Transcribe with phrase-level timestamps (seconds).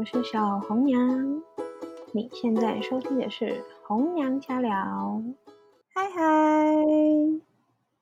[0.00, 1.42] 我是小红娘。
[2.14, 5.22] 你现在收听的是红娘家聊。
[5.92, 6.74] 嗨嗨，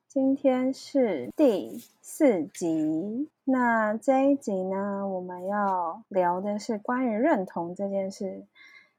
[0.07, 3.29] 今天是第四集。
[3.43, 8.45] 那这一集呢，我们要聊的是关于认同这件事。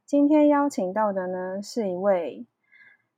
[0.04, 2.44] 今天邀请到的呢，是一位，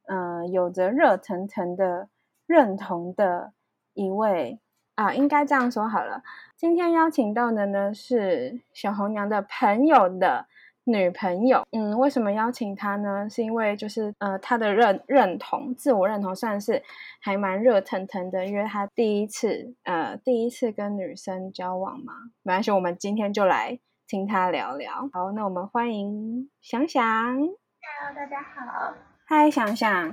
[0.07, 2.09] 呃，有着热腾腾的
[2.47, 3.53] 认同的
[3.95, 4.61] 一位
[5.03, 6.23] 啊，应该这样说好了。
[6.57, 10.47] 今天邀请到的呢，是小红娘的朋友的
[10.85, 11.65] 女朋友。
[11.73, 13.29] 嗯，为什么邀请她呢？
[13.29, 16.81] 是因为就是呃，她的认认同、自我认同算是
[17.21, 22.13] 还蛮热腾腾的，因为她第一次呃，第一次跟女生交往嘛。
[22.45, 23.81] 没关系，我们今天就来。
[24.07, 27.03] 听她聊聊，好，那我们欢迎想想。
[27.03, 28.95] Hello，大家好。
[29.27, 30.13] 嗨，想想。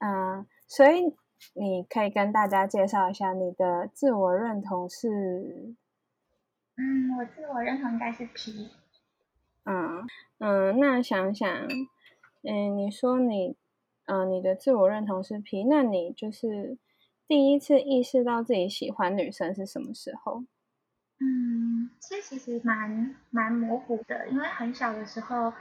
[0.00, 1.16] 嗯，所以
[1.54, 5.74] 你可以跟大家介绍一下你的自我认同是？
[6.76, 8.70] 嗯，我自我认同应该是 P。
[9.64, 10.06] 嗯
[10.38, 11.48] 嗯，那想想，
[12.42, 13.56] 嗯，你说你，
[14.06, 16.78] 嗯，你的自我认同是 P，那你就是
[17.28, 20.44] 第一次意识到自己喜欢女生是什么时候？
[21.20, 25.52] 嗯，这其实蛮蛮模糊的，因为很小的时候，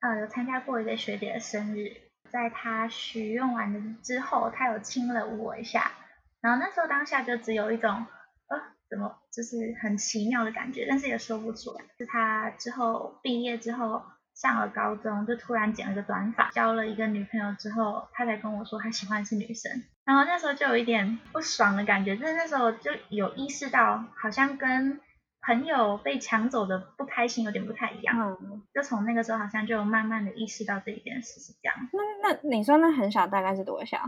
[0.00, 1.92] 呃，有参加过一个学姐的生日，
[2.34, 5.92] 在他许愿完的之后，他有亲了我一下，
[6.40, 8.04] 然后那时候当下就只有一种，
[8.48, 11.84] 呃，怎么就是很奇妙的感觉，但是也说不出来。
[11.96, 14.02] 是他之后毕业之后。
[14.34, 25.00] 上了高中就突然剪了个短发，交了一个女朋友之后，他才跟我说他喜欢是女生，然后那时候就有一点不爽的感觉，就是那时候就有意识到好像跟
[25.44, 31.88] 朋友被抢走的不开心有点不太一样，嗯，就从那个时候好像就慢慢的意识到这一件事是这样。
[31.92, 33.98] 那那你说那很小，大概是多小？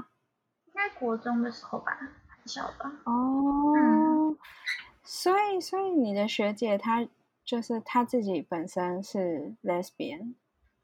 [0.66, 2.92] 应该国中的时候吧，很小吧？
[3.04, 4.36] 哦，
[5.02, 7.06] 所以所以你的学姐她。
[7.46, 10.34] 就是她自己本身是 lesbian，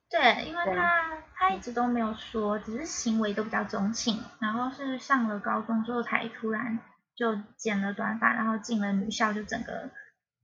[0.08, 6.78] 对，因为她她一直都没有说，只是行为都比较中性，然后是上了高中之后才突然
[7.16, 9.90] 就剪了短发，然后进了女校，就整个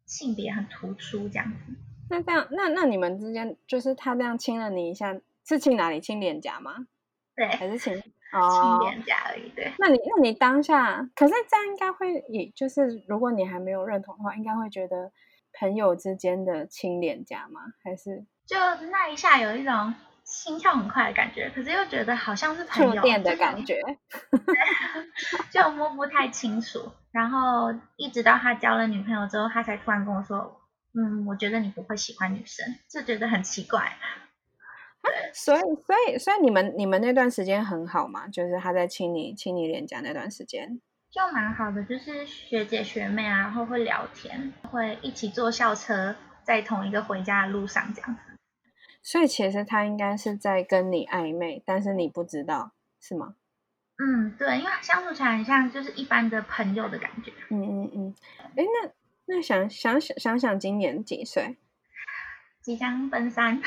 [0.08, 1.72] 性别很突出这样子。
[2.10, 6.00] 那这样，那那你们之间就是他这样亲了你一下，是亲哪里？
[6.00, 6.88] 亲脸颊吗？
[7.36, 7.94] 对，还是亲
[8.32, 9.48] 哦亲脸颊而已。
[9.50, 9.72] 对。
[9.78, 15.12] 那你那你当下，可是这样应该会，也就是如果你还没有认同的话，应该会觉得。
[15.58, 17.60] 朋友之间的亲脸颊吗？
[17.82, 18.56] 还是就
[18.92, 19.94] 那一下有一种
[20.28, 23.80] 心跳很快的感觉，可是又觉得好像是朋友电的感觉，
[25.50, 26.92] 就摸不太清楚。
[27.10, 30.60] 然后一直到他交了女朋友之后，他才突然跟我说
[30.92, 33.96] ：“嗯，我觉得你不会喜欢女生。”就觉得很奇怪。
[35.32, 38.28] 所以，所以，所以你们你们那段时间很好嘛？
[38.28, 40.80] 就是他在亲你亲你脸颊那段时间。
[41.10, 48.20] 就蛮好的，就是学姐学妹啊，然后会聊天，会一起坐校车，在同一个回家的路上这样子。
[49.02, 53.36] 所以其实他应该是在跟你暧昧，但是你不知道，是吗？
[53.98, 57.32] 嗯，对，因为相处起来很像就是一般的朋友的感觉。
[57.50, 58.14] 嗯嗯嗯。
[58.56, 58.90] 哎，那
[59.26, 61.56] 那想想想想想，今年几岁？
[62.62, 63.56] 即将奔三。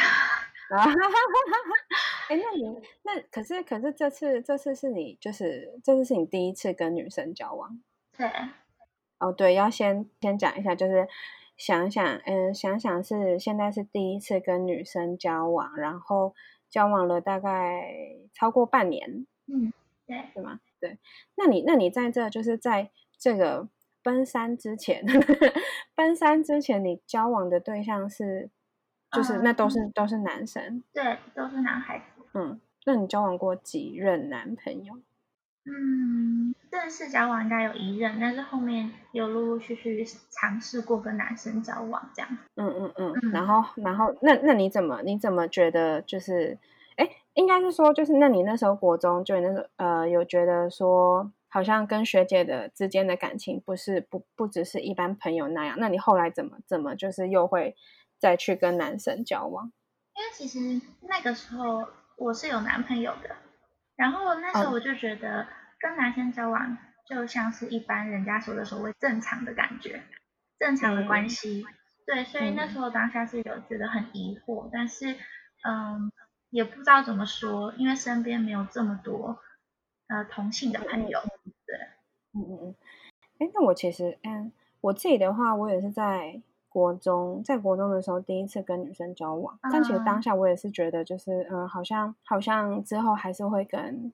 [0.72, 0.86] 啊，
[2.30, 7.81] 哎，那你那可是可是这次这次是你就是这次是你第一次跟女生交往？
[8.18, 8.31] 对。
[9.20, 11.08] 哦，对，要先先讲一下，就是
[11.62, 16.34] 想想，嗯，想想是现在是第一次跟女生交往，然后
[16.70, 17.94] 交往了大概
[18.34, 19.72] 超过半年，嗯，
[20.08, 20.60] 对，是吗？
[20.80, 20.98] 对，
[21.36, 22.90] 那你那你在这就是在
[23.20, 23.68] 这个
[24.02, 25.06] 奔三之前，
[25.94, 28.50] 奔三之前你交往的对象是？
[29.14, 32.24] 就是那都是都是男生，对，都是男孩子。
[32.34, 34.96] 嗯，那你交往过几任男朋友？
[35.66, 42.38] 嗯，正式交往应该有一任，但是后面有陆陆续续尝试过跟男生交往这样。
[42.56, 43.32] 嗯嗯嗯。
[43.32, 46.58] 然后然后那那你怎么你怎么觉得就是，
[46.98, 57.76] 哎，应该是说就是那你那时候国中就那个呃有觉得说好像跟学姐的之间的感情不是不不只是一般朋友那样，那你后来怎么怎么就是又会？
[58.22, 59.72] 再去跟男生交往，
[60.14, 63.35] 因为其实那个时候我是有男朋友的，
[63.96, 65.47] 然后那时候我就觉得
[65.82, 70.04] 跟男生交往就像是一般人家说的所谓正常的感觉，
[70.60, 71.66] 正常的关系，
[72.06, 75.16] 对，所以那时候当下是有觉得很疑惑，但是
[75.68, 76.12] 嗯，
[76.50, 79.40] 也不知道怎么说，因为身边没有这么多
[80.08, 81.20] 呃同性的朋友，
[81.66, 81.78] 对，
[82.34, 82.76] 嗯嗯嗯，
[83.40, 84.52] 哎，那我其实嗯，
[84.82, 86.42] 我自己的话，我也是在。
[86.74, 94.14] 国中在国中的时候，第一次跟女生交往，但其实当下我也是觉得，就是嗯，好像好像之后还是会跟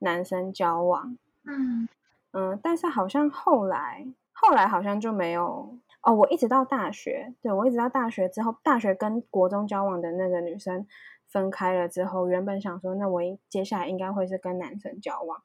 [0.00, 1.88] 男生交往，嗯
[2.32, 5.70] 嗯，但是好像后来后来好像就没有
[6.02, 6.14] 哦。
[6.14, 10.86] 我一直到大学，对我一直到大学之后，大学跟国中交往的那个女生
[11.26, 15.40] 分开了之后，原本想说，那我接下来应该会是跟男生交往。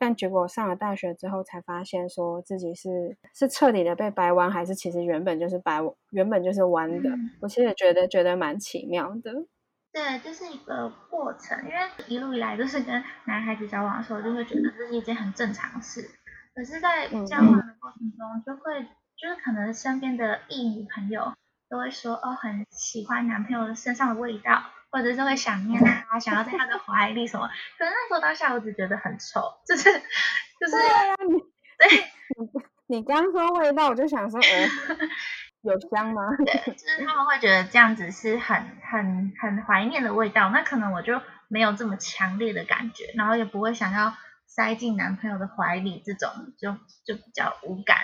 [0.00, 7.10] 但结果上了大学之后，才发现说自己是是彻底的被掰弯，还是其实原本就是掰，原本就是弯的。
[7.40, 9.44] 我其实也觉得觉得蛮奇妙的。
[9.92, 16.10] 对，这是一个过程，因为一路以来都是跟男孩子交往的时候，就会觉得这是一件很正常的事。
[16.54, 18.82] 可是，在交往的过程中，就会
[19.16, 21.34] 就是可能身边的异女朋友
[21.68, 24.62] 都会说，哦，很喜欢男朋友身上的味道。
[24.90, 27.46] 或者是会想念他，想要在他的怀里什么？
[27.78, 29.84] 可是那时候当下我只觉得很臭，就是
[30.58, 30.72] 就是。
[30.72, 31.38] 对呀，你
[31.78, 32.04] 对，
[32.38, 34.66] 你你刚说味道，我就想说，呃，
[35.62, 36.22] 有香吗？
[36.44, 44.12] 对，就是他们会觉得这样子是很很很怀念的味道，那可能我就没有这么强烈的感觉，然后也不会想要
[44.46, 46.72] 塞进男朋友的怀里，这种就
[47.04, 47.96] 就比较无感。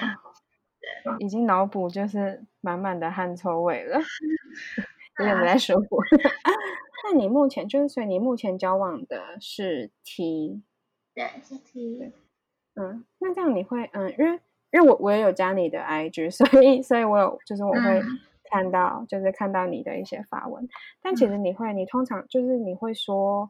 [0.81, 4.01] 对，已经脑补就是满满的汗臭味了。
[5.21, 5.99] 有点不太舒服。
[7.07, 10.65] 那你目前就是，所以你目前交往的是 T，
[11.15, 12.13] 对，是 T。
[12.75, 14.41] 嗯，那这样你会，嗯，因为
[14.75, 18.03] 因为我我也有加你的 IG， 所以所以我有就是我会
[18.51, 20.69] 看到，就是看到你的一些发文。
[21.01, 23.49] 但其实你会，你通常就是你会说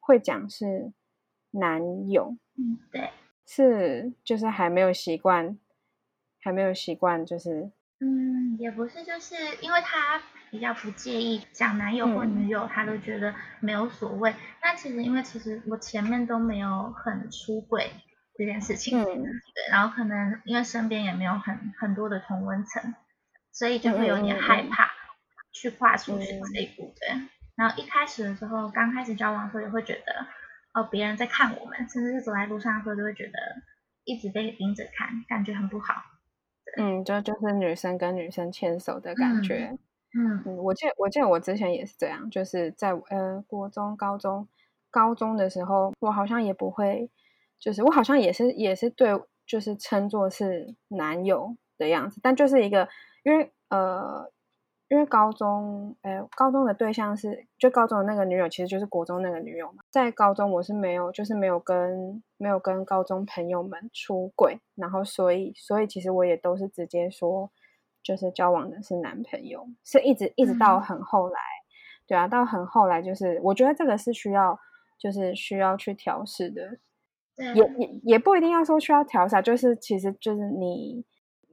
[0.00, 0.90] 会讲是
[1.50, 3.10] 男友，嗯，对，
[3.46, 5.58] 是就是还没有习惯，
[6.40, 7.70] 还没有习惯，就是。
[8.00, 10.20] 嗯，也不是，就是因为他
[10.50, 14.34] 比较不介意讲男友或女友，他都觉得没有所谓。
[14.60, 17.90] 那其实因为其实我前面都没有很出轨
[18.44, 22.94] 这件事情，对，然后可能因为身边也没有很很多的同温层，
[23.52, 24.90] 所以就会有点害怕
[25.52, 27.28] 去跨出去这一步，对。
[27.54, 30.26] 然后一开始的时候，刚开始交往的时候也会觉得，
[30.72, 33.32] 哦，别人在看我们，甚至是走在路上的时候，都会觉得
[34.04, 35.94] 一直被盯着看，感觉很不好。
[36.78, 39.76] 嗯，就就是女生跟女生牵手的感觉。
[40.14, 44.48] 嗯嗯，我记得我记得我之前也是这样，就是在呃国中、高中、
[44.90, 47.10] 高中的时候，我好像也不会，
[47.62, 49.08] 就是我好像也是也是对，
[49.46, 52.88] 就是称作是男友的样子，但就是一个
[53.22, 54.30] 因为呃。
[54.88, 59.82] 因为高中，哎，高中的对象是就高中的那个女友，其实就是国中那个女友嘛。
[59.90, 67.50] 在高中我是没有，就是没有跟没有跟高中朋友们出轨，然后所以所以其实我也都是直接说，
[68.02, 71.40] 就是交往的是男朋友，是一直一直到很后来，
[72.06, 74.60] 对啊，到很后来就是我觉得这个是需要
[74.98, 76.78] 就是需要去调试的，
[77.36, 81.04] 也也也不一定要说需要调试，就是其实就是你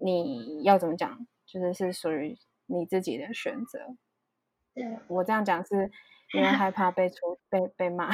[0.01, 2.37] 你要怎么讲，就是是属于。
[2.71, 3.79] 你自己的选择，
[4.75, 5.89] 对我这样讲是
[6.37, 8.11] 因为害怕被出被被骂，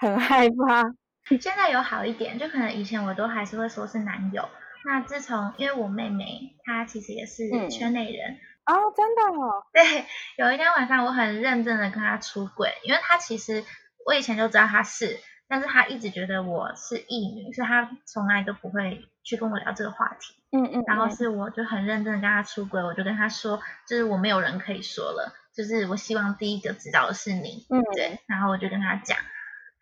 [0.00, 0.94] 很害怕。
[1.38, 4.48] 现在有好一点，就可能以前我都还是会说是男友。
[4.86, 9.62] 那自从因为我妹妹她其实也是圈内人哦，真的哦。
[9.74, 10.06] 对，
[10.38, 13.62] 有一天晚上我很认真的跟她出轨，因为她其实
[14.06, 15.18] 我以前就知道她是，
[15.48, 20.34] 但是她一直觉得我是异女，所以她从来都不会去跟我聊这个话题。
[20.52, 29.18] 嗯嗯，然后是我就很认真的跟他出轨，我就跟他说，就是我没有人可以说了，就是我希望第一个知道的是你，嗯，对，然后我就跟他讲，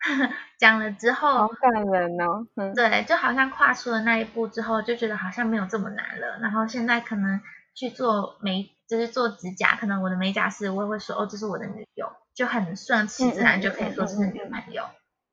[0.59, 7.39] 讲了之后，好感人哦，对，就好像跨出了那一步之后，就觉得好像没有这么难了，然后现在可能
[7.75, 14.83] 去做美，就是做指甲，可能我的美甲师我也会说，哦，这是我的女友，就很顺其自然就可以说是女朋友，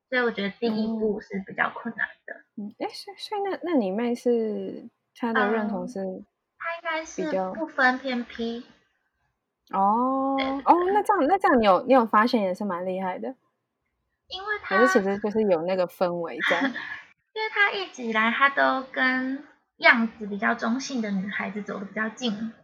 [0.08, 4.88] 所以我觉得第一步是比较困难的，嗯，哎，所以所以那那你妹是？
[5.14, 6.00] 她的认同是，
[6.56, 8.64] 她应该是不分偏僻。
[9.70, 13.34] 哦哦，那这样那这样，你有你有发现也是蛮厉害的，
[14.28, 16.60] 因为他其实就是有那个氛围在，
[17.34, 19.44] 因为他一直以来他都跟
[19.76, 22.54] 样子比较中性的女孩子走的比较近。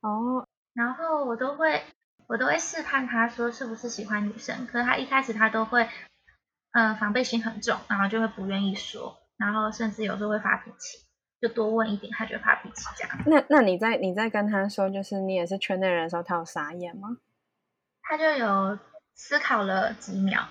[0.00, 1.82] 哦，然后我都会
[2.26, 5.88] 我都会试探他说是不是喜欢女生，可是他一开始他都会，
[6.72, 10.98] 嗯，防备心很重，然后就会不愿意说，然后甚至有时候会发脾气。
[11.40, 13.16] 就多问一点，他就发脾气这样。
[13.24, 17.16] 那那你在你在跟他说，就是你也是圈内人的时候，他有傻眼吗？
[18.02, 18.76] 他就有
[19.14, 20.48] 思考了几秒，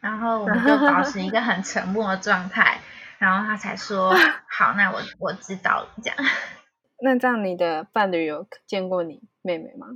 [0.00, 2.78] 然后我们就保持一个很沉默的状态，
[3.16, 4.12] 然后他才说：
[4.50, 6.18] “好，那我我知道了。”这样。
[7.00, 9.86] 那这样你的伴侣有见过你妹妹吗？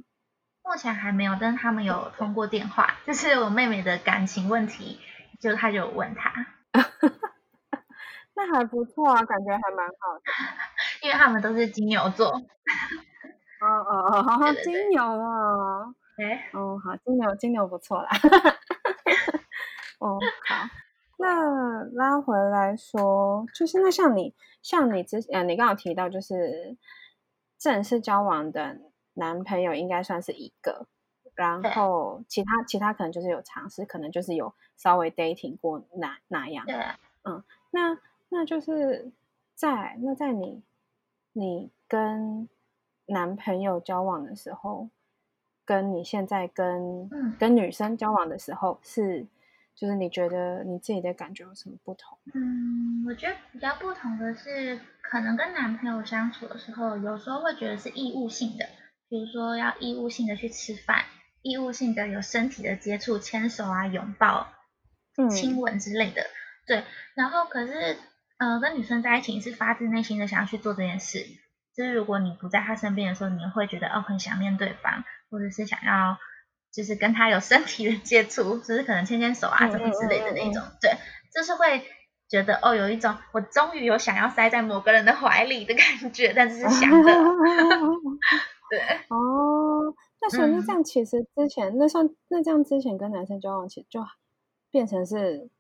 [0.65, 5.01] 目前还没有，但是他们有通过电话，就是我妹妹的感情问题，
[5.41, 6.33] 就他就有问他。
[8.35, 10.23] 那还不错啊，感觉还蛮好的，
[11.03, 12.29] 因为他们都是金牛座。
[12.29, 18.09] 哦哦 哦，金牛哦，哎，哦好，金牛金牛不错啦。
[19.99, 20.19] 哦
[20.49, 20.67] 好，
[21.23, 26.77] 那那拉回来说，就是那像你，像你之呃，你刚好提到就是
[27.57, 28.81] 正式交往的
[29.15, 30.87] 男朋友应该算是一个，
[31.35, 36.67] 然后其他其他可能就是有尝试，可能就是有稍微 dating 过那那样。
[36.67, 36.75] 对，
[37.23, 37.99] 嗯，那
[38.29, 39.13] 那就是
[39.55, 40.65] 在那在你
[41.33, 42.49] 你跟
[43.07, 44.91] 男朋友交往的时候，
[45.65, 49.29] 跟你现在跟跟女生交往的时候是。
[49.75, 52.19] 就是你觉得你自己的感觉有什么不同？
[52.35, 58.67] 嗯，我觉得比较不同的是，可能跟男朋友相处的时候，有时候会觉得是义务性的，
[59.09, 61.05] 比如说要义务性的去吃饭，
[61.41, 64.47] 义务性的有身体的接触，牵手啊、拥抱、
[65.31, 66.27] 亲吻之类的。
[66.67, 67.97] 对，然后可是，
[68.39, 71.27] 呃，跟女生在一起是发自内心的想要去做这件事。
[71.75, 76.19] 就是如果你不在她身边的时候，你会觉得哦，很想念对方，或者是想要。
[76.73, 80.91] 就是跟他有身体的接触，就是可能牵牵手啊，什么之类的那种，对，
[81.33, 81.83] 就是会
[82.29, 87.13] 觉得哦，有一种我终于有想要塞在某个人的怀里的感觉，但是是想的，
[88.71, 94.03] 对，哦，那所以那这样其实之前那算那这样之前跟男生交往，其实就
[94.71, 95.51] 变成是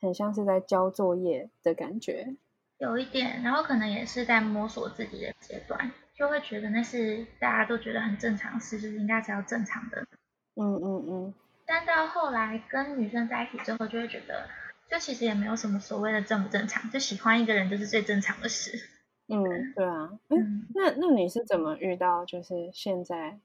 [0.00, 2.36] 很像是在交作业的感觉，
[2.78, 10.06] 有一点，然后可能也是在摸索自己的阶段，就会觉得那是大家都觉得很正常事，就是应该是要正常的。
[10.54, 14.48] 嗯嗯嗯，但到后来跟女生在一起之后，就会觉得，
[14.90, 18.88] 就其实也没有什么所谓的正不正常，就喜欢一个人就是最正常的事。
[19.28, 20.18] 嗯，对啊。
[20.28, 23.38] 嗯，那那你是怎么遇到就是现在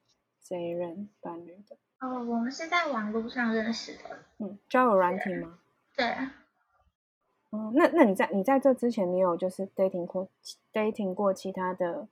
[0.44, 1.78] 这一任伴侣的？
[2.00, 4.20] 哦，我们是在网络上认识的。
[4.40, 5.60] 嗯，交友软体吗？
[5.96, 6.06] 对。
[7.52, 10.28] 嗯，那那你在你在这之前，你有就是 dating 过
[10.74, 12.10] dating 过其他的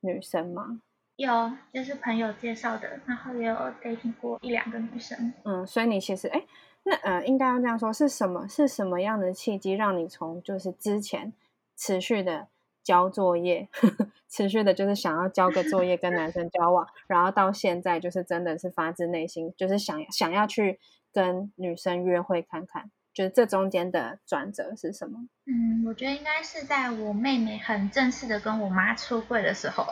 [0.00, 0.82] 女生吗？
[1.16, 5.32] 有，就是朋友介绍的，然后也有 dating 过一两个女生。
[5.44, 6.42] 嗯，所以你其实，哎，
[6.82, 11.32] 那呃，应该要这样说，是什么是什么样的契机，让你从就是之前
[11.74, 12.48] 持续的
[12.82, 13.68] 交作业，
[14.28, 20.78] 持续的就是想要交个作业跟男生交往，然后到现在就是真的是发自内心，就是想想要去
[21.12, 22.90] 跟女生约会看看。
[23.16, 25.18] 就是这中间的转折是什么？
[25.46, 29.86] 嗯，我觉得应该是在我妹妹很正式的跟我妈出柜的时候，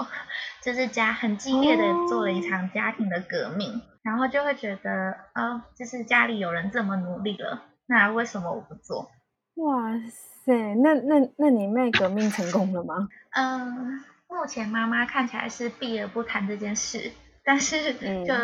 [0.63, 9.11] 就是家很激烈的做了一场家庭的革命，然后就会觉得，哦，就是家里有人这么努力了，那为什么我不做？
[9.55, 9.99] 哇
[10.45, 13.09] 塞，那那那你妹革命成功了吗？
[13.33, 17.11] 嗯，目前妈妈看起来是避而不谈这件事，
[17.43, 18.35] 但是就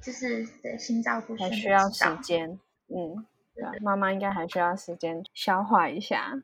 [0.00, 3.26] 就是对心照不宣，还需要时间，嗯。
[3.80, 6.42] 妈妈应该还需要时间消化一下。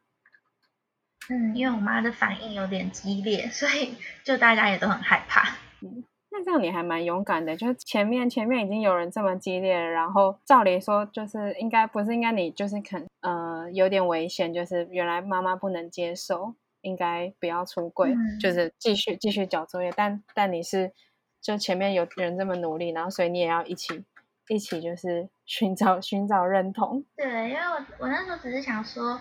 [1.29, 5.57] 嗯，因为我妈的反应有点激烈，所以 就大家也都很害怕。
[5.81, 19.93] 嗯，那这样你还蛮勇敢的，就是前面前面已经有人这么激烈了，然后照理说就是应该不是应该你就是肯呃有点危险，就是原来妈妈不能接受，应该不要出柜，就是继续继续交作业。
[19.97, 20.93] 但但你是
[21.41, 24.05] 就前面有人这么努力，然后所以你也要一起。
[24.49, 27.05] 一起就是寻找寻找认同。
[27.17, 29.21] 对，因为我我那时候只是想说，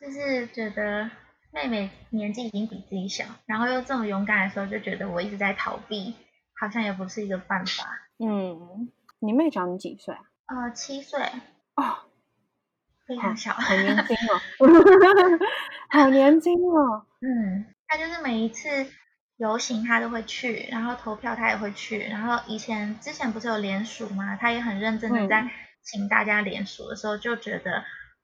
[0.00, 1.10] 就是觉得
[1.52, 6.14] 妹妹年纪已经比自己小，然后又这么勇敢的时候，就觉得我一直在逃避，
[6.60, 7.84] 好像也不是一个办法。
[8.18, 10.14] 嗯，你妹长你几岁？
[10.46, 11.20] 呃，七岁。
[11.74, 11.96] 哦，
[13.06, 14.40] 非常小，好年轻哦
[15.90, 17.06] 好年轻哦。
[17.20, 18.86] 嗯，她就是每一次。
[19.42, 24.36] 游行他都会去，然后投票他也会去，然后以前之前不是有联署吗？
[24.36, 25.50] 他也很认真的在
[25.82, 27.82] 请大家联署的时候，就觉得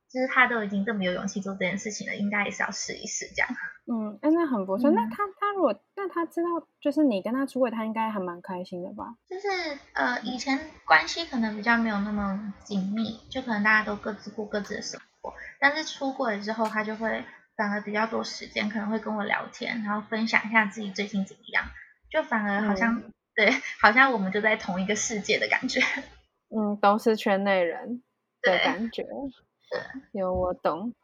[0.08, 3.48] 就是他都已经这么有勇气做这件事情了，应该也是要试一试这样。
[3.90, 4.92] 嗯，哎，那很不错。
[4.92, 6.48] 那他他如果那他知道
[6.80, 9.16] 就是你跟他出轨，他应该还蛮开心的吧？
[9.28, 9.48] 就是
[9.94, 17.24] 呃，以前关系可能比较没有那么紧密，就可能大家都各自过各自的生活，但是出轨之后，他就会。
[17.58, 21.64] 反而比较多时间，可能会跟我聊天，然后分享一下自己最近怎么样，
[22.08, 23.02] 就反而好像
[23.34, 23.50] 对，
[23.80, 25.80] 好像我们就在同一个世界的感觉。
[26.54, 28.00] 嗯，都是圈内人
[28.42, 29.02] 的感觉。
[29.02, 29.80] 对，
[30.12, 30.94] 有我懂。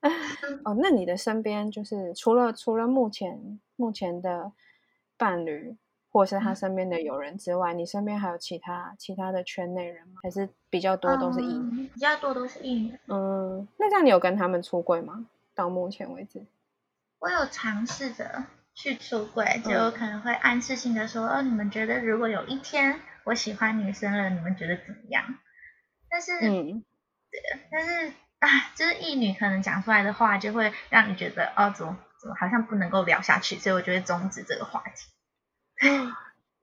[0.64, 4.52] 哦，那你的身边就是除了除了目前目前的
[5.16, 5.74] 伴侣，
[6.10, 10.20] 或是他身边的友人之外，你身边还有其他其他的圈内人吗？
[10.22, 11.88] 还是比较多都是异女？
[11.94, 12.98] 比较多都是异女。
[13.08, 15.26] 嗯，那这样你有跟他们出柜吗？
[15.54, 16.46] 到目前为止，
[17.18, 18.44] 我有尝试着
[18.74, 25.38] 去出轨，就可能会暗示性的说：“哦，你们觉得如果有一天我喜欢女生了，你们觉得怎么样？”
[26.10, 26.84] 但是，嗯，
[27.70, 35.10] 但是啊，就是异女可能讲出来的话，就会让你觉得哦，怎么怎么好像不能够聊下去，所以我就会终止这个话题。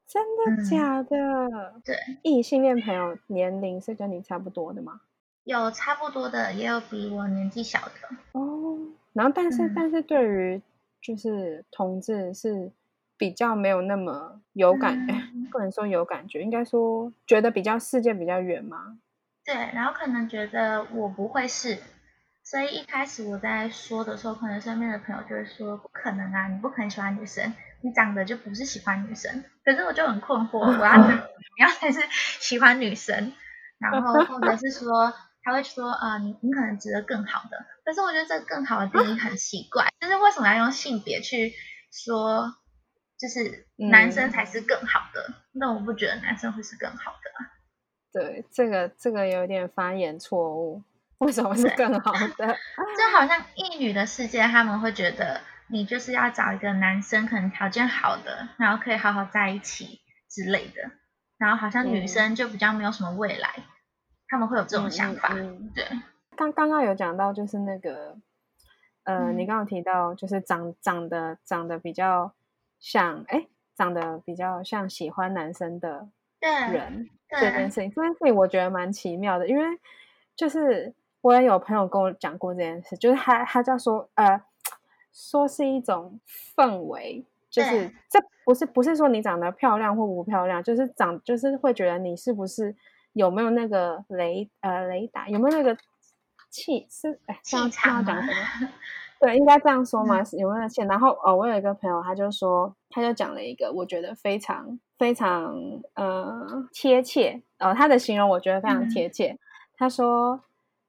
[0.08, 1.82] 真的假的？
[1.86, 5.00] 对，异性恋朋友年龄是跟你差不多的吗？
[5.44, 8.16] 有差不多的，也有比我年纪小的。
[8.34, 8.78] 哦，
[9.14, 10.62] 然后但是、嗯但是对于
[11.02, 12.72] 就是同志是
[13.18, 18.98] 比较没有那么有感，哎、嗯不能说有感觉，应该说觉得比较世界比较远嘛。
[19.44, 21.80] 对，然后可能觉得我不会是，
[22.44, 29.44] 所以一开始我在说的时候，可能身边的朋友就会说不可能啊，你不可能喜欢女生，你长得就不是喜欢女生。
[29.66, 31.24] 可是我就很困惑，我要怎么
[31.58, 33.34] 样才是喜欢女生？
[33.80, 35.12] 然后或者是说
[35.44, 41.54] 他会说啊、呃你你可能值得更好的，可是我觉得这个更好的定义很奇怪，就是为什么要用性别去
[41.92, 42.56] 说，
[43.18, 45.34] 就是男生嗯才是更好的？
[45.54, 47.46] 那我不觉得男生会是更好的。
[48.14, 50.84] 对，这个这个有点发言错误，
[51.20, 52.48] 为什么是更好的？
[52.98, 60.92] 就好像异女的世界，他们会觉得你就是要找一个男生，可能条件好的，然后可以好好在一起之类的。
[61.38, 63.64] 然后好像女嗯生就比较没有什么未来，
[64.32, 65.34] 他们会有这种想法。
[65.34, 65.86] 嗯嗯对，
[66.38, 68.16] 刚刚刚有讲到，就是那个，
[69.04, 72.32] 呃，你嗯刚刚有提到，就是长长得长得比较
[72.80, 76.08] 像，哎，长得比较像喜欢男生的
[76.40, 79.66] 对，人这件事情，这件事情我觉得蛮奇妙的，因为
[80.36, 84.42] 就是我也有朋友跟我讲过这件事，就是他他叫说，呃，
[85.12, 86.20] 说是一种
[86.56, 87.26] 氛围。
[87.50, 92.74] 就是这不是不是说你长得漂亮或不漂亮，就是长就是会觉得你是不是
[93.14, 95.78] 有没有那个雷呃雷达有没有那个
[96.50, 98.70] 气是哎这样气场吗这样讲什么？
[99.22, 100.82] 对，应该这样说嘛，嗯有没有那个气？
[100.82, 105.56] 然后哦，我有一个朋友，他就说，他就讲了一个我觉得非常非常
[105.94, 109.38] 呃贴切，哦，他的形容我觉得非常嗯贴切。
[109.78, 110.42] 他说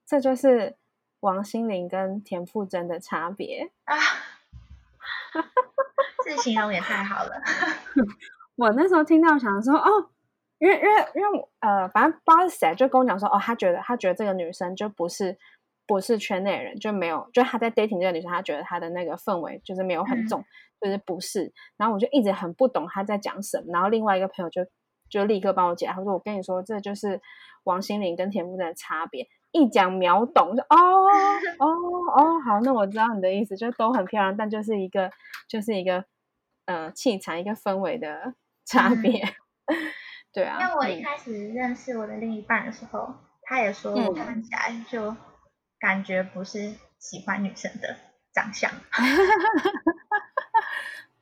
[0.07, 0.77] 这就是
[1.21, 3.71] 王心凌跟田馥甄的差别。
[3.85, 3.97] 啊，
[6.25, 7.33] 这形容也太好了。
[8.57, 10.09] 我那时候听到想说哦，
[10.63, 15.37] 因为因为因为我呃，反正不知道是谁就跟我讲说哦，他觉得他觉得这个女生就不是
[15.89, 20.45] 不是圈内人，就没有就他在 dating 这个女生，他觉得她的那个氛围就是没有很嗯重，
[20.81, 21.53] 就是不是。
[21.77, 24.65] 然后我就一直很不懂他在讲什么，然后另外一个朋友就
[25.11, 27.21] 就立刻帮我解答，他说我跟你说这就是
[27.65, 29.27] 王心凌跟田馥甄的差别。
[29.51, 30.77] 一讲秒懂，我就哦
[31.59, 31.67] 哦
[32.17, 35.11] 哦，好，那我知道你的意思，就都很漂亮，但就是一个
[35.47, 36.05] 就是一个
[36.65, 38.33] 呃气场一个氛围的
[38.65, 39.21] 差嗯别，
[40.33, 45.15] 对啊，因为我一嗯开始认识我的另一半的时候，他也说看起来就
[45.79, 47.97] 感觉不是喜欢女生的
[48.33, 48.71] 长相。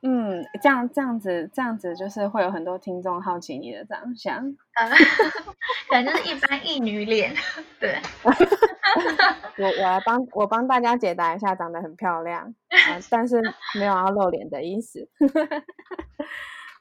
[0.03, 4.37] 嗯，这样这样子这样子就是会有很多听众好奇你的长相，
[4.73, 4.89] 呃，
[5.87, 7.31] 可能就是一般一女脸，
[7.79, 13.39] 对， 我我来帮我帮大家解答一下，长得很漂亮啊、但是
[13.77, 15.07] 没有要露脸的意思。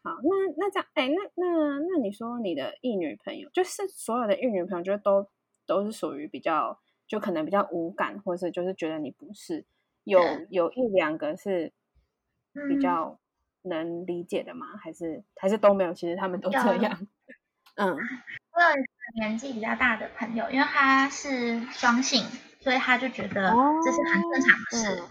[0.03, 5.29] 好，那那这样，哎，那那那你说你的异女朋友，就是所有的异女朋友，就都
[5.67, 9.65] 都是属于比较，就可能比较无感，或是就是觉得你不是，
[10.05, 11.73] 有有一两个是
[12.53, 13.19] 比嗯较
[13.63, 14.67] 能理解的吗？
[14.83, 15.93] 还是还是都没有？
[15.93, 17.07] 其实他们都这样。
[17.77, 17.89] 嗯
[18.53, 22.25] 我有一个年纪比较大的朋友，因为他是双性，
[22.61, 25.01] 所以他就觉得这是很正常的事。
[25.03, 25.09] 哦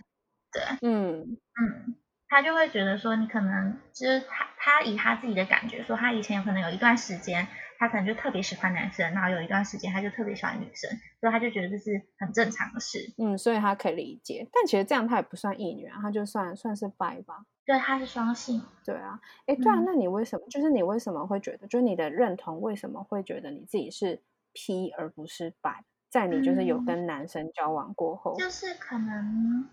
[0.51, 1.95] 对，嗯嗯，
[2.29, 7.47] 他就会觉得说，你可能就是他，他以他自己的感觉说，他以前有可能有一段时间，
[7.79, 10.89] 他可能就特别喜欢男生，然后有一段时间他就特别喜欢女生，
[11.19, 12.99] 所以他就觉得这是很正常的事。
[13.17, 17.45] 嗯，所以他可以理解，但其实这样他也不算异女啊，他就算算是拜吧。
[17.65, 18.61] 对，他是双性。
[18.85, 20.45] 对啊，哎，对啊，嗯那你为什么？
[20.49, 24.21] 就是你为什么会觉得，就是你的认同为什么会觉得你自己是
[24.53, 25.83] P 而不是拜？
[26.09, 29.69] 在你就是有嗯跟男生交往过后，就是可能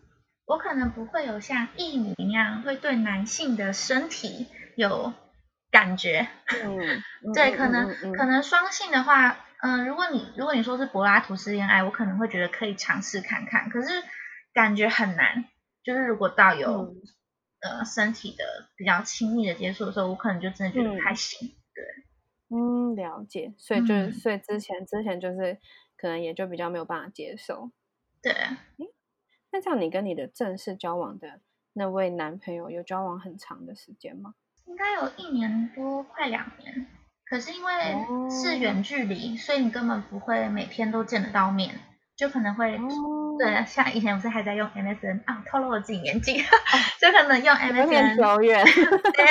[0.46, 5.12] 我可能不会有像异女一样会对男性的身体有
[5.70, 6.28] 感觉，
[6.64, 7.02] 嗯，嗯
[7.34, 13.88] 对，嗯可能、嗯嗯可能双性的话，嗯、如果你如果你说是柏拉图式恋爱，我可能会觉得可以尝试看看，可是
[14.54, 15.44] 感觉很难。
[15.82, 16.96] 就是如果到有、嗯
[17.60, 18.44] 呃身体的
[18.76, 21.16] 比较亲密的接触的时候，我可能就真的觉得不太嗯
[21.74, 21.84] 对。
[22.50, 23.54] 嗯，了解。
[23.58, 25.58] 所以就是，嗯所以之前之前就是
[25.96, 27.70] 可能也就比较没有办法接受。
[28.22, 28.32] 对，
[29.56, 31.40] 那这样你跟你的正式交往的
[31.72, 34.34] 那位男朋友有交往很长的时间吗？
[34.66, 36.86] 应该有一年多，快两年。
[37.24, 37.72] 可是因为
[38.06, 41.80] 哦是远距离，所以你根本不会每天都见得到面，
[42.14, 46.36] 就可能会、哦， 对，像以前我是还在用 MSN 啊，透露我自己年纪，
[47.00, 48.62] 就可能用 MSN，久远。
[48.62, 49.26] 对，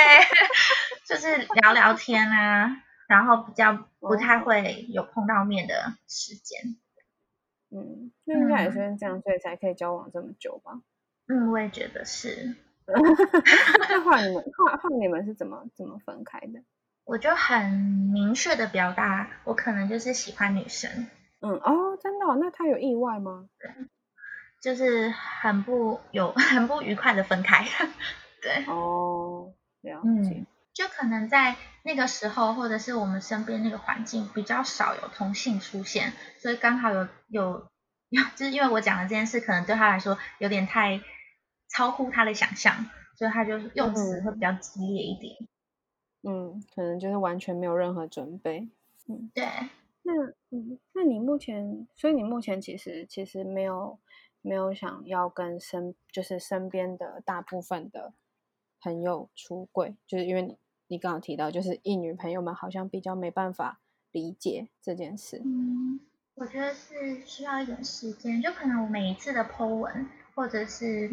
[1.06, 6.76] 就是聊聊天啊，然后比较 不太会有碰到面的时间。
[7.76, 10.80] 嗯，那应该也是这样，所以才可以交往这么久吧？
[11.28, 12.56] 嗯，我也觉得是，
[13.88, 16.62] 那后来你们后来后来你们是怎么怎么分开的？
[17.04, 21.06] 我就很明确的表达，我可能就是喜欢女生，
[21.40, 22.26] 嗯哦，真的？
[22.40, 23.48] 那他有意外吗？
[24.62, 27.64] 就是很不有 很不愉快的分开。
[28.42, 30.44] 对，哦，了解。
[30.72, 31.54] 就可能在
[31.86, 37.68] 那个时候，或者是我们身边那个环境比较少有同性出现，所以刚好有有
[38.08, 41.00] 有，就是因为我讲的这件事，可能对他来说有点太
[41.68, 45.36] 超乎他的想象，所以他就用词会比较激烈一点。
[46.24, 48.68] 嗯，可能就是完全没有任何准备。
[49.06, 49.46] 嗯，对。
[50.02, 50.12] 那
[50.50, 53.96] 嗯，那你目前，所以你目前其实其实没有
[54.42, 58.12] 没有想要跟身就是身边的大部分的
[58.80, 60.58] 朋友出柜，就是因为你。
[60.88, 63.80] 你刚刚提到，就是异女朋友们好像比较没办法
[64.12, 65.42] 理解这件事。
[65.44, 66.00] 嗯，
[66.34, 71.10] 我觉得是需要一点时间，就可能我每一次的 Po 文，或者是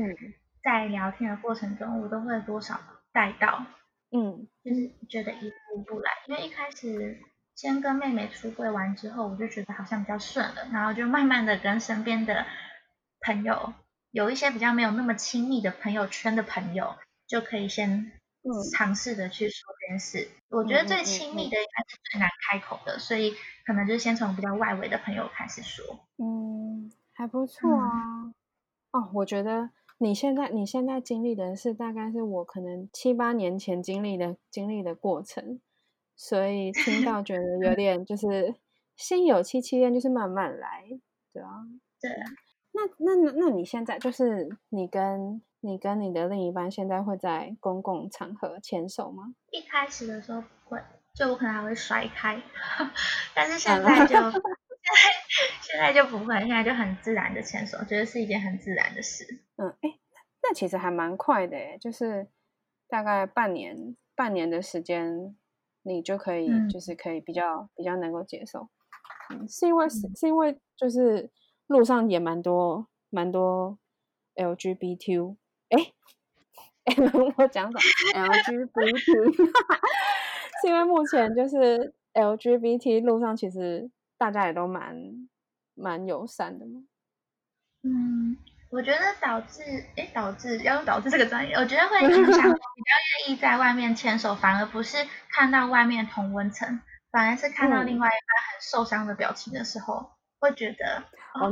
[0.64, 2.80] 在聊天的过程中，我都会多少
[3.12, 3.66] 带到，
[4.12, 6.12] 嗯，就是觉得一步一步来。
[6.28, 7.20] 因为一开始
[7.56, 12.46] 先跟妹妹出柜完之后，我就觉得好像比较顺了，然后就慢慢的跟身边的
[13.22, 13.74] 朋友，
[14.12, 16.96] 有一些比较没有那么亲密的朋友圈的朋友，
[17.28, 18.12] 就可以先。
[18.72, 23.34] 尝试的去说这件事，我觉得最亲密的应该是最难开口的，所以
[23.66, 26.08] 可能就先从比较外围的朋友开始说。
[26.18, 28.34] 嗯，还不错啊。
[28.92, 35.62] 哦，我觉得你现在你现在经历的是大概是我可能七八年前经历的经历的过程，
[36.16, 38.56] 所以听到觉得有 点就是
[38.96, 40.84] 心有戚戚焉，就是慢慢来，
[41.32, 41.50] 对啊。
[42.02, 42.12] 对。
[42.74, 45.42] 那那那那你现在就是你跟。
[45.66, 49.34] 你跟你的另一半现在会在公共场合牵手吗？
[49.50, 50.78] 一开始的时候不会，
[51.14, 52.44] 就我可能还会甩开，
[53.34, 54.34] 但是现在就 现在
[55.62, 59.24] 现在就不会，现在就很自然的牵手，觉得是一件很自然的事。
[59.56, 59.98] 嗯，哎，
[60.44, 62.28] 那其实还蛮快的诶，就是
[62.90, 65.34] 大概半年半年的时间，
[65.84, 68.68] 你就可以就是可以比较比较能够接受。
[69.30, 71.32] 嗯，是因为是是因为就是
[71.74, 73.80] 路上也蛮多蛮多
[74.36, 75.36] LGBT。
[75.70, 75.92] 哎，
[76.86, 76.96] 哎，
[77.36, 79.36] 我讲什么？LGBT，
[80.62, 84.96] 是因为目前就是 LGBT 路上，其实大家也都蛮
[85.74, 86.84] 蛮友善的嘛。
[87.82, 88.38] 嗯，
[88.70, 89.64] 我觉得导致，
[89.98, 94.98] 哎，导致要用导致这个专业，我觉得会影响比较愿意在外面牵手，反而不是
[95.30, 96.80] 看到外面同温层，
[97.12, 100.12] 反而是看到另外一半很受伤的表情的时候，
[100.44, 101.04] 会觉得，
[101.40, 101.50] 哦，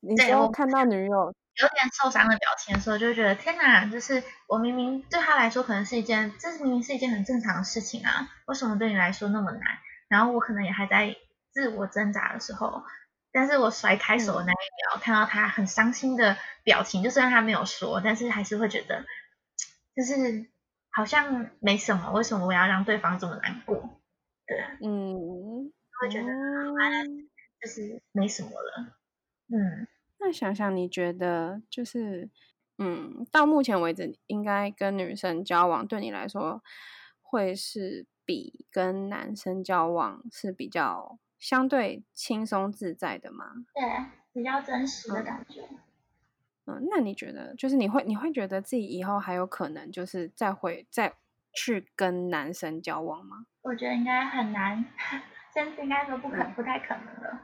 [0.00, 1.34] 你说看到女友。
[1.60, 9.60] 有点受伤的表情的时候，就会觉得天哪，就是我明明对他来说可能是一件，这是明明是一件很正常的事情啊，为什么对你来说那么难？
[10.08, 11.16] 然后我可能也还在
[11.52, 12.82] 自我挣扎的时候，
[13.32, 19.04] 但是我甩开手的那一秒，看到他很伤心的表情，就虽然他没有说，但是还是会觉得，
[19.94, 20.48] 就是
[20.92, 24.00] 好像没什么，为什么我要让对方这么难过？
[24.46, 26.28] 对，嗯，会觉得
[27.60, 28.96] 就是没什么了，
[29.48, 29.86] 嗯。
[30.22, 32.28] 那想想，你觉得就是，
[32.76, 36.62] 嗯，到目前为止，应该跟女生交往，对你来说，
[37.22, 43.64] 会是比跟男生交往是比较相对轻松自在的吗？
[43.74, 43.82] 对，
[44.34, 45.68] 比较真实的感觉。
[46.66, 51.14] 嗯，那你觉得，就是你会，你会觉得自己以后还有可能，就是再会再
[51.54, 53.46] 去跟男生交往吗？
[53.62, 54.84] 我觉得应该很难，
[55.54, 57.40] 甚至应该说不可，不太可能了。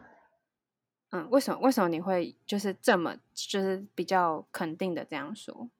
[1.10, 5.70] 嗯，为什么为什么你会就是这么就是比较肯定的这样说？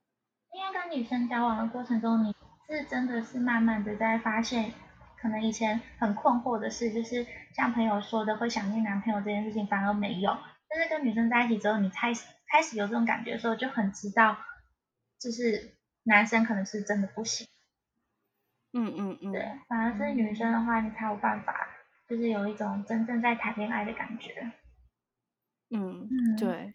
[0.52, 2.34] 因为跟女生交往的过程中，你
[2.68, 4.72] 是真的是慢慢的在发现，
[5.20, 10.36] 可能以前很困惑的事，就是像朋友说的会想念男朋友这件事情，反而没有。
[10.68, 14.38] 但是跟女生在一起之后，你开始开始有这种感觉的时候，就很知道，
[15.18, 17.46] 就是男生可能是真的不行。
[18.72, 19.32] 嗯嗯嗯。
[19.32, 21.68] 对，反而是女生的话，你才有办法，
[22.08, 24.52] 就是有一种真正在谈恋爱的感觉。
[25.70, 26.74] 嗯，对，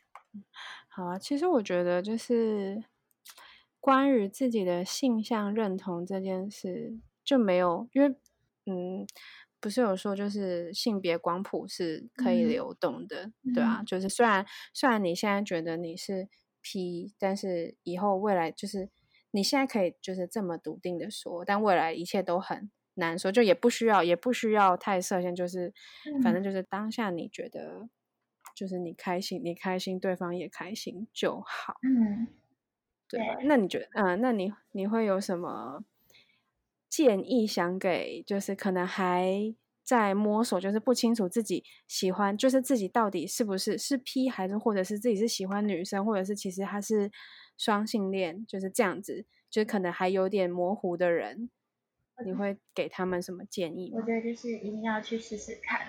[0.90, 1.18] 好啊。
[1.18, 2.84] 其实我觉得，就是
[3.80, 8.10] 关于自己的性向认同这件事，就没有，因为，
[8.66, 9.08] 嗯，
[9.62, 13.82] 不是有说，就是性别光谱是可以流动的，对啊。
[13.86, 16.28] 就是虽然虽然你现在觉得你是
[16.62, 18.90] P，但是以后未来就是
[19.32, 25.74] 你现在可以就是这么笃定的说，但未来一切都很难说，就也不需要也不需要太设限，就是
[26.22, 27.88] 反正就是当下你觉得。
[28.56, 31.78] 就是你开心，你开心，对方也开心就好。
[31.84, 32.28] 嗯，
[33.08, 33.20] 对。
[33.44, 35.84] 那你觉得，嗯，那你你会有什么
[36.90, 38.24] 建议想给？
[38.24, 47.12] 就是可能还在摸索，就是不清楚自己喜欢，就是自己到底是不是是 P 还是，或者是自己是喜欢女生，或者是其实他是
[47.58, 51.50] 双性恋，就是这样子，就是可能还有点模糊的人，
[52.26, 53.92] 你会给他们什么建议？
[53.94, 55.86] 我觉得就是一定要去试试看。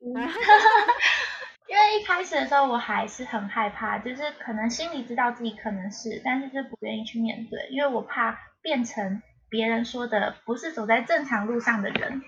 [1.70, 12.22] 因为一开始的时候我还是很害怕，就是可能心里知道自己可能是，但是就不愿意去面对，因为我怕变成别人说的不是走在正常路上的人。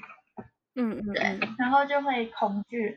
[0.77, 2.97] 嗯嗯，对，然后就会恐惧，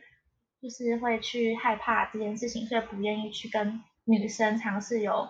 [0.62, 5.28] 就是会去害怕这件事情，所以不愿意去跟女生尝试有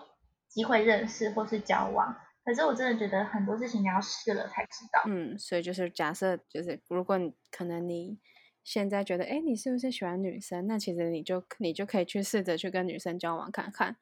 [0.48, 2.14] 机会认识或是交往。
[2.44, 5.02] 可是我真的觉得很多事情你要试了才知道。
[5.06, 8.18] 嗯，所以就是假设，就是如果你可能你
[8.66, 10.66] 现在觉得，哎，你是不是喜欢女生？
[10.66, 13.96] 那其实你就你就可以去试着去跟女生交往看看，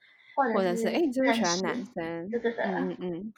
[0.54, 2.30] 或者是哎，你是不是喜欢男生？
[2.30, 3.34] 对对对，嗯嗯嗯。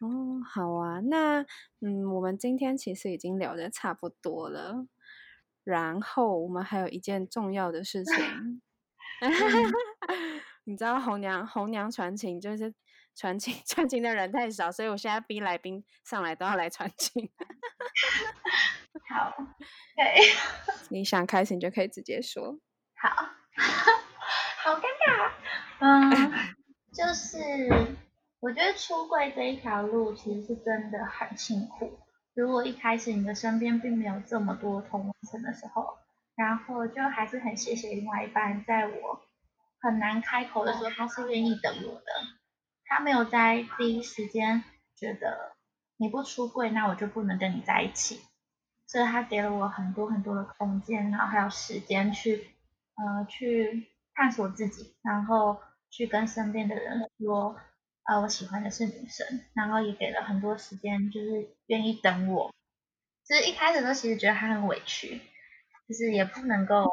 [0.00, 1.46] 哦，好啊，那
[1.80, 4.86] 嗯，我们今天其实已经聊的差不多了，
[5.64, 8.14] 然后我们还有一件重要的事情
[10.64, 12.74] 你知道红娘红娘传情就是
[13.14, 17.30] 传情传情的人太少，所以我现在逼来宾上来都要来传情。
[19.12, 19.34] 好，
[19.96, 20.22] 对，
[20.88, 22.58] 你想开始你就可以直接说。
[22.94, 23.08] 好，
[24.62, 25.30] 好尴尬，
[25.80, 26.54] 嗯，
[26.92, 27.96] 就是。
[28.42, 32.00] 我觉得出柜这一条路其实是真的很辛苦。
[32.32, 35.98] 如果一开始你的身边并没有这么多同温层的时候，
[36.36, 39.20] 然后就还是很谢谢另外一半，在我
[39.82, 42.06] 很难开口的时候，他是愿意等我的。
[42.86, 44.64] 他没有在第一时间
[44.96, 45.54] 觉得
[45.98, 48.22] 你不出柜，那我就不能跟你在一起。
[48.90, 52.50] 所以他给了我很多很多的空间，然后还有时间去
[52.96, 55.58] 呃去探索自己，然后
[55.90, 57.56] 去跟身边的人说。
[58.02, 59.24] 呃，我喜欢的是女生，
[59.54, 62.52] 然后也给了很多时间，就是愿意等我。
[63.24, 65.20] 就是一开始都其实觉得他很委屈，
[65.86, 66.88] 就是也不能够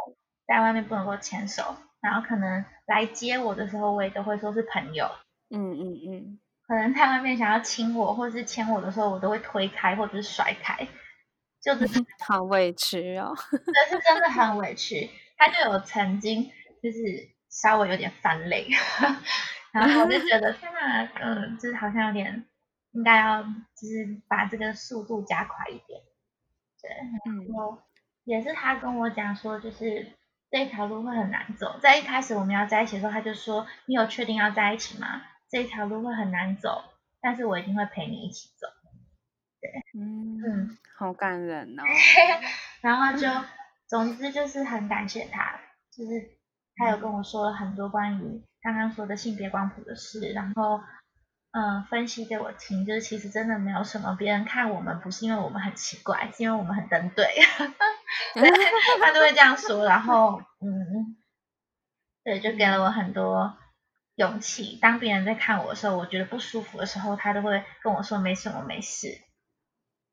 [0.45, 5.09] 在外面不能够牵手，然后可能来接我的时候，我也都会说是朋友。
[5.49, 6.39] 嗯嗯嗯。
[6.67, 10.87] 可能在外面想要亲我或者是牵我的时候，我都会推开或者是甩开，
[11.75, 13.35] 就是好委屈哦。
[13.51, 15.09] 但是真的很委屈。
[15.37, 16.51] 他就有曾经
[16.81, 18.67] 就是稍微有点翻累。
[19.71, 22.45] 然后我就觉得天哪，嗯，就是好像有点
[22.91, 26.01] 应该要，就是把这个速度加快一点。
[26.81, 26.89] 对，
[27.47, 27.77] 然后
[28.23, 30.13] 也是他跟我讲说，就是
[30.49, 31.77] 这条路会很难走。
[31.81, 35.21] 在一开始我们要在一起的时候，他就说：“你有确定要在一起吗？
[35.49, 36.83] 这条路会很难走，
[37.21, 38.67] 但是我一定会陪你一起走。”
[39.61, 41.83] 对，嗯嗯，好感人哦。
[42.81, 43.27] 然后就，
[43.87, 45.59] 总之就是很感谢他，
[45.91, 46.37] 就是
[46.75, 48.43] 他有跟我说了很多关于。
[48.61, 50.81] 刚刚说的性别光谱的事，然后
[51.51, 57.25] 嗯，分析给我听，就是其实真的没有什么，别人看我们不是因为我们很奇怪，是因为我们很登对
[58.99, 61.15] 他都会这样说，然后嗯，
[62.23, 63.57] 对，就给了我很多
[64.15, 64.77] 勇气。
[64.81, 69.17] 当别人在看我的时候，我觉得不舒服的时候，他都会跟我说没什么，没事。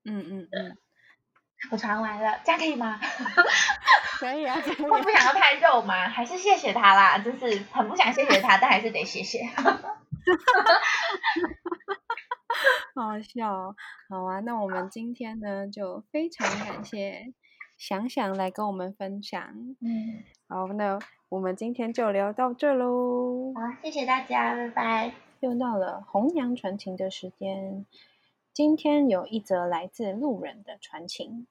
[0.04, 0.78] 嗯嗯嗯。
[1.70, 3.00] 我传完了，这样可以吗？
[4.20, 9.44] 可以啊，我 不想要太肉麻，还是谢谢他啦，就是很不想谢谢他，但还是得谢谢。
[12.94, 13.74] 好笑，
[14.10, 17.32] 好啊，那我们今天呢，就非常感谢
[17.78, 19.42] 想想来跟我们分享。
[19.80, 20.98] 嗯，好，那
[21.30, 23.52] 我们今天就聊到这喽。
[23.54, 25.12] 好，谢谢大家，拜拜。
[25.40, 27.84] 又到了弘扬传情的时间，
[28.54, 31.48] 今天有一则来自路人的传情。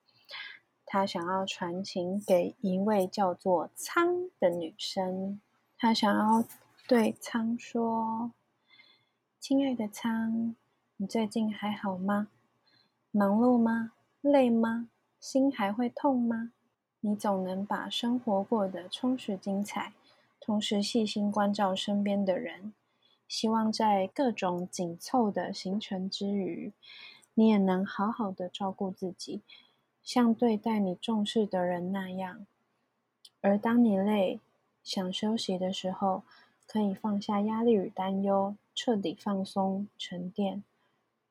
[0.86, 5.42] 他想要传情给一位叫做苍的女生，
[5.78, 6.46] 他想要
[6.88, 8.32] 对苍说
[9.38, 10.56] ：“亲爱的苍，
[10.96, 12.30] 你最近还好吗？
[13.12, 13.92] 忙碌吗？
[14.22, 14.88] 累吗？
[15.20, 16.54] 心还会痛吗？
[17.02, 19.92] 你总能把生活过得充实精彩，
[20.40, 22.74] 同时细心关照身边的人。
[23.28, 26.72] 希望在各种紧凑的行程之余，
[27.34, 29.42] 你也能好好的照顾自己。”
[30.04, 32.46] 像对待你重视的人那样，
[33.40, 34.42] 而当你累、
[34.84, 36.24] 想休息的时候，
[36.68, 40.62] 可以放下压力与担忧，彻底放松、沉淀。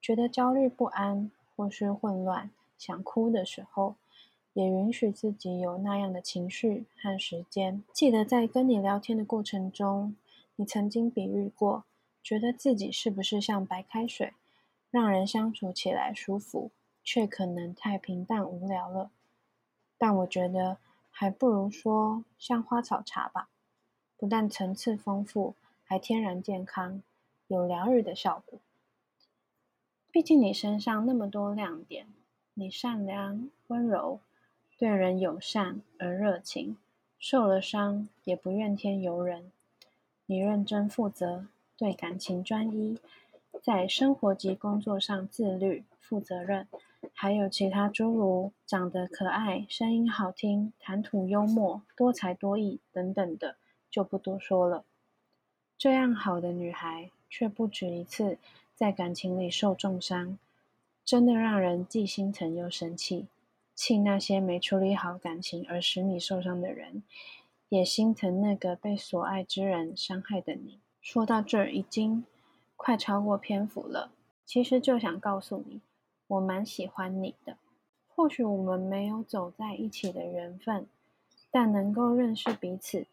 [0.01, 3.95] 觉得焦虑不安或是混乱、想哭的时候，
[4.55, 7.85] 也允许自己有那样的情绪和时间。
[7.93, 10.17] 记得在跟你聊天的过程中，
[10.63, 11.87] 你曾经比喻过，
[12.23, 14.33] 觉得自己是不是像白开水，
[14.93, 16.71] 让人相处起来舒服。
[17.03, 19.11] 却可能太平淡无聊了，
[19.99, 20.79] 但我觉得
[21.11, 23.49] 还不如说像花草茶吧，
[24.17, 27.03] 不但层次丰富，还天然健康，
[27.49, 28.61] 有疗愈的效果。
[30.13, 32.07] 毕竟你身上那么多亮点，
[32.55, 34.21] 你善良、温柔，
[34.79, 36.77] 对人友善而热情，
[37.19, 39.51] 受了伤也不怨天尤人。
[40.27, 42.99] 你认真负责，对感情专一，
[43.63, 46.67] 在生活及工作上自律、负责任。
[47.13, 53.57] 还有其他诸如长得可爱、声音好听、谈吐幽默、多才多艺等等的，
[53.91, 54.85] 就不多说了。
[55.77, 58.39] 这样好的女孩，却不止一次
[58.77, 60.39] 在感情里受重伤，
[61.05, 63.27] 真的让人既心疼又生气。
[63.75, 67.03] 气那些没处理好感情而使你受伤的人，
[67.73, 70.79] 也心疼那个被所爱之人伤害的你。
[71.01, 72.27] 说到这儿，已经
[72.77, 74.11] 快超过篇幅了。
[74.45, 75.81] 其实就想告诉你，
[76.27, 77.57] 我蛮喜欢你的。
[78.15, 80.87] 或许我们没有走在一起的缘分，
[81.51, 83.07] 但能够认识彼此，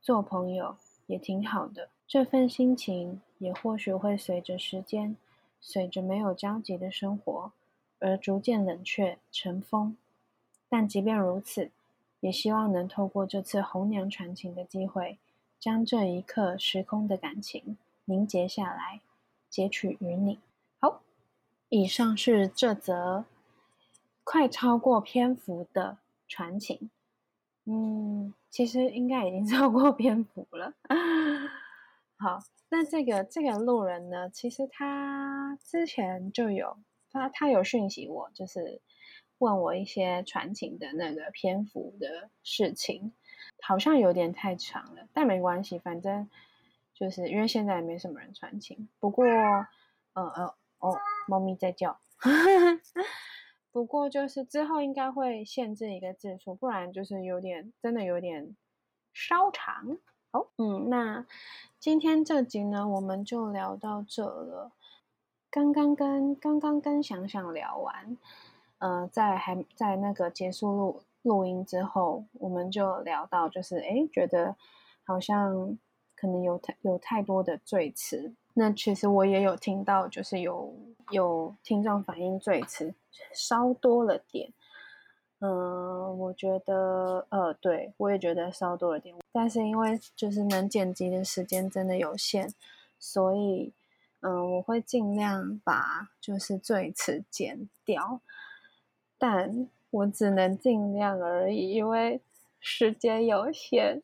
[0.00, 1.90] 做朋友也挺好的。
[2.08, 5.14] 这份心情也或许会随着时间，
[5.60, 7.52] 随着没有交集的生活
[7.98, 9.94] 而逐渐冷却成风。
[10.70, 11.70] 但即便如此，
[12.26, 15.16] 也希望能透过这次红娘传情的机会，
[15.60, 19.00] 将这一刻时空的感情凝结下来，
[19.48, 20.40] 截取于你。
[20.80, 21.02] 好，
[21.68, 23.24] 以上是这则
[24.24, 26.90] 快超过篇幅的传情。
[27.64, 30.72] 嗯，其实应该已经 超过篇幅了。
[32.18, 34.28] 好，那这个这个路人呢？
[34.30, 36.76] 其实他之前就有
[37.12, 38.80] 他他有讯息我，就是
[39.38, 43.12] 问我一些传情的那个篇幅的事情，
[43.62, 46.28] 好像有点太长了，但没关系，反正
[46.94, 48.88] 就是因为现在也没什么人传情。
[49.00, 49.66] 不过，呃
[50.14, 51.98] 呃哦，猫咪在叫。
[53.72, 58.56] 不过就是之后应该会限制一个字数，不然就是有点真的有点
[59.12, 59.98] 稍长。
[60.30, 61.26] 好，嗯，那。
[61.78, 64.72] 今天这集呢，我们就聊到这了。
[65.50, 68.16] 刚刚跟刚刚跟想想聊完，
[68.78, 74.56] 呃，在还在那个结束录录音之后，我们就聊到，就是哎，觉得
[75.04, 75.78] 好像
[76.14, 78.34] 可能有太有太多的赘词。
[78.54, 80.74] 那其实我也有听到，就是有
[81.10, 82.94] 有听众反映赘词
[83.32, 84.52] 稍多了点。
[85.38, 92.50] 嗯，我觉得，呃，对我也觉得稍多了点，但是因为就是能剪辑的时间真的有限，
[92.98, 93.74] 所以，
[94.20, 98.22] 嗯，我会尽量把就是最词剪掉，
[99.18, 102.20] 但我只能尽量而已，因为
[102.60, 104.02] 时间有限，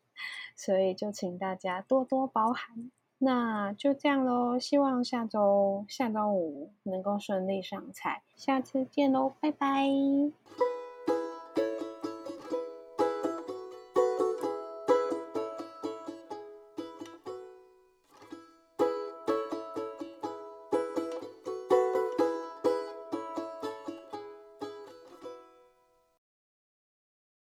[0.56, 2.90] 所以就请大家多多包涵。
[3.18, 9.86] 那就这样喽，希望下周下周五能够顺利上菜，下次见喽，拜拜。